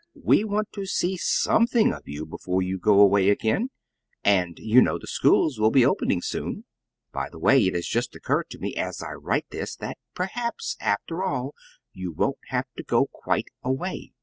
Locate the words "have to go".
12.47-13.09